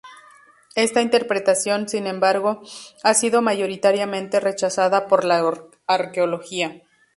[0.73, 2.63] Esta interpretación, sin embargo,
[3.03, 5.43] ha sido mayoritariamente rechazada por la
[5.85, 6.81] arqueología.